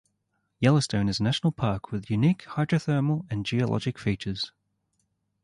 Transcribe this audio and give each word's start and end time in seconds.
Yellowstone 0.59 1.07
is 1.09 1.19
a 1.19 1.23
national 1.23 1.51
park 1.51 1.91
with 1.91 2.09
unique 2.09 2.45
hydrothermal 2.45 3.27
and 3.31 3.45
geologic 3.45 3.99
features. 3.99 4.51